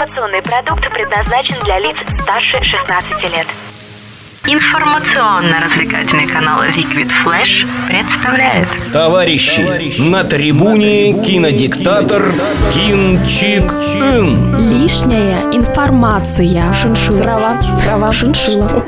Информационный 0.00 0.40
продукт 0.40 0.80
предназначен 0.94 1.62
для 1.62 1.78
лиц 1.78 1.94
старше 2.22 2.64
16 2.64 3.10
лет. 3.36 3.46
Информационно-развлекательный 4.46 6.26
канал 6.26 6.62
Liquid 6.62 7.10
Flash 7.22 7.66
представляет 7.86 8.66
Товарищи, 8.94 10.00
на 10.00 10.24
трибуне 10.24 11.22
кинодиктатор 11.22 12.32
Кинчик 12.72 13.70
Ин. 14.16 14.70
Лишняя 14.70 15.42
информация. 15.52 16.72
Шиншилла. 16.72 17.22
Трава. 17.22 17.62
Трава. 17.84 18.10
Шиншилла. 18.10 18.86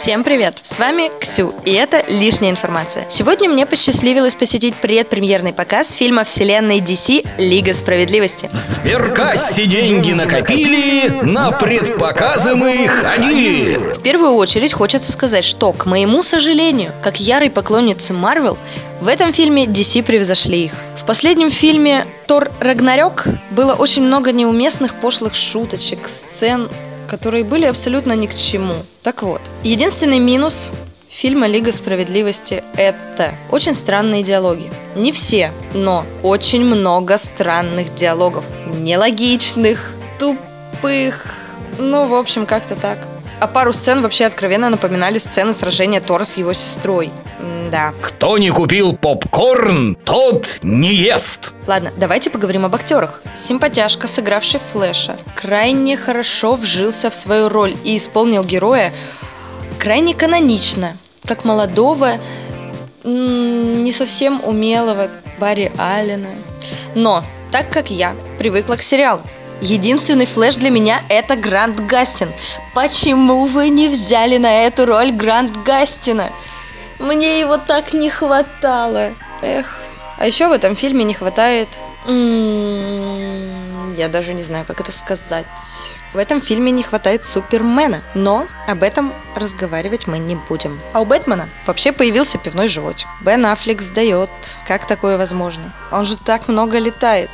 Всем 0.00 0.24
привет! 0.24 0.56
С 0.62 0.78
вами 0.78 1.10
Ксю, 1.20 1.52
и 1.66 1.72
это 1.72 2.02
«Лишняя 2.08 2.50
информация». 2.50 3.04
Сегодня 3.10 3.50
мне 3.50 3.66
посчастливилось 3.66 4.34
посетить 4.34 4.74
предпремьерный 4.74 5.52
показ 5.52 5.92
фильма 5.92 6.24
вселенной 6.24 6.78
DC 6.78 7.28
«Лига 7.36 7.74
справедливости». 7.74 8.48
В 8.50 8.56
сберкассе 8.56 9.66
деньги 9.66 10.12
накопили, 10.12 11.10
на 11.10 11.52
предпоказы 11.52 12.54
мы 12.54 12.88
ходили. 12.88 13.76
В 13.76 14.00
первую 14.00 14.36
очередь 14.36 14.72
хочется 14.72 15.12
сказать, 15.12 15.44
что, 15.44 15.70
к 15.74 15.84
моему 15.84 16.22
сожалению, 16.22 16.94
как 17.02 17.20
ярой 17.20 17.50
поклонницы 17.50 18.14
Марвел, 18.14 18.56
в 19.02 19.06
этом 19.06 19.34
фильме 19.34 19.66
DC 19.66 20.02
превзошли 20.02 20.64
их. 20.64 20.72
В 21.02 21.04
последнем 21.04 21.50
фильме 21.50 22.06
«Тор 22.30 22.52
Рагнарёк» 22.60 23.24
было 23.50 23.74
очень 23.74 24.02
много 24.02 24.30
неуместных 24.30 25.00
пошлых 25.00 25.34
шуточек, 25.34 26.08
сцен, 26.08 26.68
которые 27.08 27.42
были 27.42 27.66
абсолютно 27.66 28.12
ни 28.12 28.28
к 28.28 28.36
чему. 28.36 28.74
Так 29.02 29.24
вот, 29.24 29.40
единственный 29.64 30.20
минус 30.20 30.70
фильма 31.08 31.48
«Лига 31.48 31.72
справедливости»— 31.72 32.62
это 32.76 33.34
очень 33.50 33.74
странные 33.74 34.22
диалоги. 34.22 34.70
Не 34.94 35.10
все, 35.10 35.52
но 35.74 36.06
очень 36.22 36.64
много 36.64 37.18
странных 37.18 37.96
диалогов. 37.96 38.44
Нелогичных, 38.80 39.92
тупых, 40.20 41.26
ну, 41.80 42.06
в 42.06 42.14
общем, 42.14 42.46
как-то 42.46 42.76
так. 42.76 43.08
А 43.40 43.46
пару 43.46 43.72
сцен 43.72 44.02
вообще 44.02 44.26
откровенно 44.26 44.68
напоминали 44.68 45.18
сцены 45.18 45.54
сражения 45.54 46.02
Тора 46.02 46.24
с 46.24 46.36
его 46.36 46.52
сестрой. 46.52 47.10
Да. 47.70 47.94
Кто 48.02 48.36
не 48.36 48.50
купил 48.50 48.94
попкорн, 48.94 49.96
тот 50.04 50.58
не 50.62 50.92
ест. 50.92 51.54
Ладно, 51.66 51.90
давайте 51.96 52.28
поговорим 52.28 52.66
об 52.66 52.74
актерах. 52.74 53.22
Симпатяшка, 53.48 54.08
сыгравший 54.08 54.60
Флэша, 54.72 55.18
крайне 55.34 55.96
хорошо 55.96 56.56
вжился 56.56 57.08
в 57.10 57.14
свою 57.14 57.48
роль 57.48 57.76
и 57.82 57.96
исполнил 57.96 58.44
героя 58.44 58.92
крайне 59.78 60.14
канонично, 60.14 60.98
как 61.24 61.44
молодого, 61.44 62.20
не 63.04 63.92
совсем 63.94 64.44
умелого 64.44 65.08
Барри 65.38 65.72
Аллена. 65.78 66.34
Но, 66.94 67.24
так 67.50 67.70
как 67.70 67.90
я 67.90 68.14
привыкла 68.38 68.74
к 68.74 68.82
сериалу, 68.82 69.22
Единственный 69.60 70.26
Флэш 70.26 70.56
для 70.56 70.70
меня 70.70 71.02
это 71.08 71.36
Грант 71.36 71.80
Гастин. 71.80 72.32
Почему 72.74 73.44
вы 73.46 73.68
не 73.68 73.88
взяли 73.88 74.38
на 74.38 74.64
эту 74.64 74.86
роль 74.86 75.12
Грант 75.12 75.56
Гастина? 75.64 76.32
Мне 76.98 77.40
его 77.40 77.58
так 77.58 77.92
не 77.92 78.08
хватало. 78.08 79.12
Эх. 79.42 79.78
А 80.16 80.26
еще 80.26 80.48
в 80.48 80.52
этом 80.52 80.76
фильме 80.76 81.04
не 81.04 81.14
хватает... 81.14 81.68
М-м, 82.06 83.94
я 83.96 84.08
даже 84.08 84.32
не 84.32 84.42
знаю, 84.42 84.64
как 84.64 84.80
это 84.80 84.92
сказать. 84.92 85.46
В 86.12 86.18
этом 86.18 86.40
фильме 86.40 86.72
не 86.72 86.82
хватает 86.82 87.24
Супермена, 87.24 88.02
но 88.14 88.48
об 88.66 88.82
этом 88.82 89.12
разговаривать 89.36 90.06
мы 90.06 90.18
не 90.18 90.36
будем. 90.48 90.80
А 90.92 91.00
у 91.00 91.04
Бэтмена 91.04 91.48
вообще 91.66 91.92
появился 91.92 92.38
пивной 92.38 92.68
животик. 92.68 93.06
Бен 93.20 93.46
Аффлек 93.46 93.80
сдает. 93.82 94.30
Как 94.66 94.86
такое 94.86 95.18
возможно? 95.18 95.74
Он 95.92 96.04
же 96.04 96.16
так 96.16 96.48
много 96.48 96.78
летает. 96.78 97.30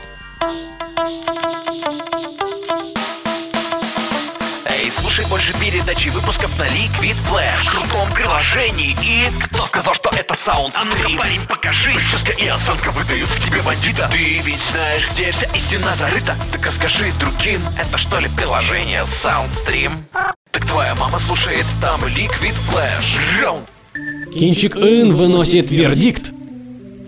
Слушай 5.16 5.30
больше 5.30 5.52
передачи 5.58 6.08
выпусков 6.08 6.58
на 6.58 6.64
Liquid 6.64 7.16
Flash 7.30 7.64
В 7.64 7.70
крутом 7.70 8.12
приложении 8.12 8.94
и... 9.02 9.26
Кто 9.44 9.64
сказал, 9.64 9.94
что 9.94 10.10
это 10.14 10.34
саундстрим? 10.34 10.92
А 10.92 11.08
ну-ка, 11.08 11.22
парень, 11.22 11.40
покажи 11.48 11.92
Прическа 11.94 12.32
и 12.32 12.46
осанка 12.46 12.90
выдают 12.90 13.28
в 13.28 13.44
тебе 13.48 13.62
бандита 13.62 14.10
Ты 14.12 14.40
ведь 14.40 14.60
знаешь, 14.72 15.08
где 15.12 15.30
вся 15.30 15.46
истина 15.54 15.94
зарыта 15.96 16.34
Так 16.52 16.66
расскажи 16.66 17.04
другим, 17.18 17.60
это 17.78 17.96
что 17.96 18.18
ли 18.18 18.28
приложение 18.36 19.02
Soundstream? 19.02 19.90
Так 20.50 20.66
твоя 20.66 20.94
мама 20.96 21.18
слушает 21.18 21.64
там 21.80 22.04
Liquid 22.04 22.54
Flash 22.70 23.40
Раунд 23.40 23.66
Кинчик 24.34 24.76
Ин 24.76 25.14
выносит 25.14 25.70
вердикт. 25.70 26.35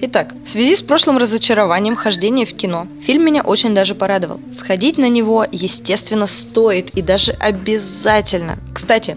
Итак, 0.01 0.33
в 0.45 0.49
связи 0.49 0.77
с 0.77 0.83
прошлым 0.83 1.19
разочарованием 1.19 1.97
хождения 1.97 2.47
в 2.47 2.55
кино, 2.55 2.87
фильм 3.05 3.25
меня 3.25 3.43
очень 3.43 3.75
даже 3.75 3.97
порадовал. 3.97 4.41
Сходить 4.57 4.97
на 4.97 5.09
него, 5.09 5.45
естественно, 5.51 6.29
стоит 6.29 6.91
и 6.91 7.03
даже 7.03 7.33
обязательно. 7.33 8.59
Кстати, 8.73 9.17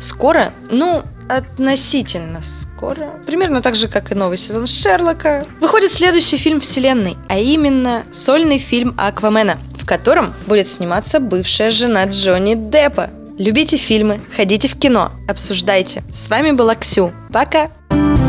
скоро, 0.00 0.52
ну, 0.70 1.02
относительно 1.28 2.40
скоро, 2.42 3.20
примерно 3.26 3.60
так 3.60 3.76
же, 3.76 3.88
как 3.88 4.10
и 4.10 4.14
новый 4.14 4.38
сезон 4.38 4.66
Шерлока, 4.66 5.44
выходит 5.60 5.92
следующий 5.92 6.38
фильм 6.38 6.60
вселенной, 6.60 7.16
а 7.28 7.38
именно 7.38 8.04
сольный 8.10 8.58
фильм 8.58 8.94
Аквамена, 8.96 9.58
в 9.78 9.84
котором 9.84 10.34
будет 10.46 10.66
сниматься 10.66 11.20
бывшая 11.20 11.70
жена 11.70 12.04
Джонни 12.04 12.54
Деппа. 12.54 13.10
Любите 13.38 13.76
фильмы, 13.76 14.20
ходите 14.34 14.68
в 14.68 14.78
кино, 14.78 15.12
обсуждайте. 15.28 16.02
С 16.14 16.28
вами 16.28 16.52
была 16.52 16.74
Ксю. 16.74 17.12
Пока! 17.32 17.70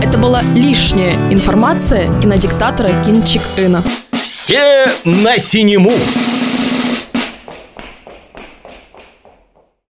Это 0.03 0.17
была 0.17 0.41
лишняя 0.53 1.13
информация 1.31 2.11
кинодиктатора 2.19 2.89
Кинчик 3.05 3.41
Ина. 3.55 3.81
Все 4.11 4.85
на 5.05 5.37
синему. 5.37 5.93